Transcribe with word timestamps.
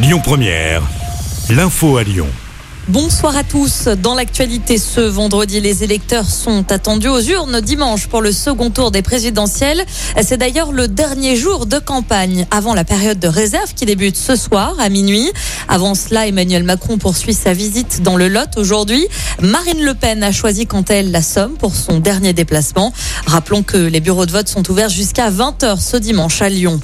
Lyon 0.00 0.20
Première, 0.22 0.82
l'info 1.50 1.96
à 1.96 2.04
Lyon. 2.04 2.28
Bonsoir 2.86 3.36
à 3.36 3.42
tous. 3.42 3.88
Dans 3.88 4.14
l'actualité 4.14 4.78
ce 4.78 5.00
vendredi, 5.00 5.60
les 5.60 5.82
électeurs 5.82 6.30
sont 6.30 6.70
attendus 6.70 7.08
aux 7.08 7.20
urnes 7.20 7.60
dimanche 7.60 8.06
pour 8.06 8.22
le 8.22 8.30
second 8.30 8.70
tour 8.70 8.92
des 8.92 9.02
présidentielles. 9.02 9.84
C'est 10.22 10.36
d'ailleurs 10.36 10.70
le 10.70 10.86
dernier 10.86 11.34
jour 11.34 11.66
de 11.66 11.80
campagne 11.80 12.46
avant 12.52 12.74
la 12.74 12.84
période 12.84 13.18
de 13.18 13.26
réserve 13.26 13.74
qui 13.74 13.86
débute 13.86 14.16
ce 14.16 14.36
soir 14.36 14.76
à 14.78 14.88
minuit. 14.88 15.32
Avant 15.66 15.96
cela, 15.96 16.28
Emmanuel 16.28 16.62
Macron 16.62 16.96
poursuit 16.96 17.34
sa 17.34 17.52
visite 17.52 18.00
dans 18.04 18.16
le 18.16 18.28
Lot 18.28 18.56
aujourd'hui. 18.56 19.04
Marine 19.42 19.82
Le 19.82 19.94
Pen 19.94 20.22
a 20.22 20.30
choisi 20.30 20.68
quant 20.68 20.82
à 20.82 20.94
elle 20.94 21.10
la 21.10 21.22
Somme 21.22 21.56
pour 21.58 21.74
son 21.74 21.98
dernier 21.98 22.34
déplacement. 22.34 22.92
Rappelons 23.26 23.64
que 23.64 23.76
les 23.76 24.00
bureaux 24.00 24.26
de 24.26 24.32
vote 24.32 24.48
sont 24.48 24.70
ouverts 24.70 24.90
jusqu'à 24.90 25.28
20h 25.28 25.80
ce 25.80 25.96
dimanche 25.96 26.40
à 26.40 26.48
Lyon. 26.48 26.78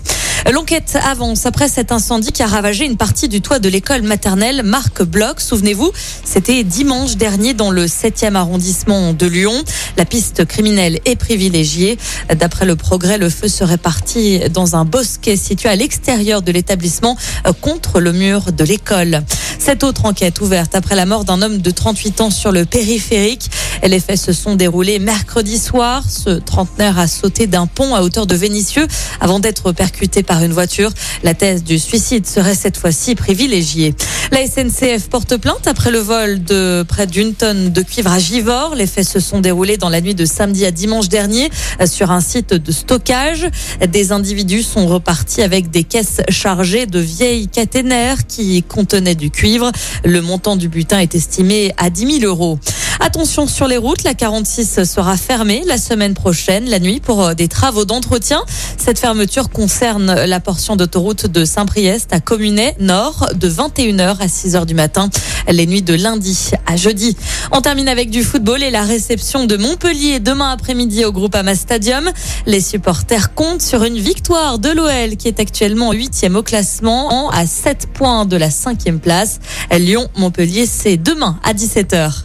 L'enquête 0.53 0.99
avance 1.03 1.47
après 1.47 1.69
cet 1.69 1.91
incendie 1.91 2.31
qui 2.31 2.43
a 2.43 2.47
ravagé 2.47 2.85
une 2.85 2.99
partie 2.99 3.29
du 3.29 3.41
toit 3.41 3.59
de 3.59 3.69
l'école 3.71 4.03
maternelle 4.03 4.63
Marc 4.63 5.03
Bloch. 5.03 5.41
Souvenez-vous, 5.41 5.91
c'était 6.23 6.63
dimanche 6.65 7.17
dernier 7.17 7.55
dans 7.55 7.71
le 7.71 7.87
7e 7.87 8.35
arrondissement 8.35 9.15
de 9.15 9.27
Lyon. 9.27 9.65
La 9.97 10.05
piste 10.05 10.45
criminelle 10.45 11.01
est 11.07 11.17
privilégiée. 11.17 11.99
D'après 12.37 12.67
le 12.67 12.77
progrès, 12.77 13.17
le 13.17 13.31
feu 13.31 13.49
serait 13.49 13.79
parti 13.79 14.41
dans 14.51 14.77
un 14.77 14.85
bosquet 14.85 15.37
situé 15.37 15.71
à 15.71 15.77
l'extérieur 15.77 16.43
de 16.43 16.53
l'établissement 16.53 17.17
contre 17.63 17.99
le 17.99 18.13
mur 18.13 18.53
de 18.53 18.65
l'école. 18.65 19.23
Cette 19.59 19.83
autre 19.83 20.05
enquête 20.05 20.43
ouverte 20.43 20.75
après 20.75 20.95
la 20.95 21.07
mort 21.07 21.25
d'un 21.25 21.41
homme 21.41 21.59
de 21.59 21.71
38 21.71 22.21
ans 22.21 22.31
sur 22.31 22.53
le 22.53 22.67
périphérique. 22.67 23.51
Les 23.87 24.01
faits 24.01 24.19
se 24.19 24.33
sont 24.33 24.57
déroulés 24.57 24.99
mercredi 24.99 25.59
soir. 25.59 26.05
Ce 26.09 26.31
trentenaire 26.31 26.99
a 26.99 27.07
sauté 27.07 27.47
d'un 27.47 27.67
pont 27.67 27.95
à 27.95 28.01
hauteur 28.01 28.27
de 28.27 28.35
Vénissieux 28.35 28.87
avant 29.21 29.41
d'être 29.41 29.73
percuté 29.73 30.23
par 30.23 30.43
une 30.43 30.55
voiture. 30.55 30.91
La 31.23 31.35
thèse 31.35 31.63
du 31.63 31.79
suicide 31.79 32.27
serait 32.27 32.55
cette 32.55 32.79
fois-ci 32.79 33.15
privilégiée. 33.15 33.95
La 34.33 34.47
SNCF 34.47 35.09
porte 35.11 35.37
plainte 35.37 35.67
après 35.67 35.91
le 35.91 35.99
vol 35.99 36.43
de 36.43 36.83
près 36.89 37.07
d'une 37.07 37.35
tonne 37.35 37.73
de 37.73 37.83
cuivre 37.83 38.11
à 38.11 38.19
Givors. 38.19 38.75
Les 38.75 38.87
faits 38.87 39.07
se 39.07 39.21
sont 39.21 39.41
déroulés 39.41 39.77
dans 39.77 39.91
la 39.91 40.01
nuit 40.01 40.15
de 40.15 40.25
samedi 40.25 40.65
à 40.65 40.71
dimanche 40.71 41.11
dernier 41.11 41.51
sur 41.85 42.11
un 42.11 42.23
site 42.23 42.55
de 42.55 42.73
stockage. 42.73 43.47
Des 43.87 44.13
individus 44.13 44.63
sont 44.63 44.87
repartis 44.87 45.43
avec 45.43 45.71
des 45.71 45.85
caisses 45.85 46.23
chargées 46.31 46.87
de 46.87 47.01
vieilles 47.01 47.49
caténaires 47.49 48.27
qui 48.27 48.63
contenaient 48.63 49.15
du 49.15 49.31
cuivre. 49.31 49.71
Le 50.05 50.23
montant 50.23 50.57
du 50.57 50.69
butin 50.69 51.01
est 51.01 51.15
estimé 51.15 51.73
à 51.77 51.91
10 51.91 52.21
000 52.21 52.33
euros. 52.33 52.59
Attention 53.07 53.47
sur 53.47 53.69
les 53.69 53.77
routes, 53.77 54.03
la 54.03 54.15
46 54.15 54.83
sera 54.85 55.19
fermée 55.19 55.63
la 55.67 55.77
semaine 55.77 56.15
prochaine, 56.15 56.65
la 56.71 56.79
nuit, 56.79 57.01
pour 57.01 57.23
euh, 57.23 57.35
des 57.35 57.49
travaux 57.49 57.85
d'entretien. 57.85 58.43
Cette 58.79 58.99
fermeture 58.99 59.51
concerne 59.51 60.07
la 60.07 60.41
portion 60.41 60.75
d'autoroute 60.75 61.27
de 61.27 61.45
Saint-Priest 61.45 62.15
à 62.15 62.21
Communet 62.21 62.75
Nord 62.81 63.29
de 63.35 63.47
21h 63.47 64.17
à 64.21 64.27
6h 64.27 64.65
du 64.65 64.73
matin, 64.73 65.11
les 65.51 65.67
nuits 65.67 65.83
de 65.83 65.93
lundi 65.93 66.53
à 66.65 66.77
jeudi. 66.77 67.15
On 67.53 67.61
termine 67.61 67.89
avec 67.89 68.09
du 68.09 68.25
football 68.25 68.63
et 68.63 68.71
la 68.71 68.83
réception 68.83 69.45
de 69.45 69.59
Montpellier 69.59 70.19
demain 70.19 70.51
après-midi 70.51 71.05
au 71.05 71.13
Groupama 71.13 71.55
Stadium. 71.55 72.11
Les 72.47 72.63
supporters 72.63 73.35
comptent 73.35 73.63
sur 73.63 73.85
une 73.85 73.99
victoire 73.99 74.59
de 74.59 74.71
l'OL 74.71 75.19
qui 75.19 75.29
est 75.29 75.41
actuellement 75.41 75.93
8e 75.93 76.37
au 76.37 76.43
classement 76.43 77.29
à 77.29 77.45
7 77.45 77.87
points 77.93 78.25
de 78.25 78.39
la 78.39 78.49
5e 78.49 78.99
place. 78.99 79.41
Lyon-Montpellier, 79.71 80.65
c'est 80.65 80.97
demain 80.97 81.39
à 81.45 81.53
17h. 81.53 82.25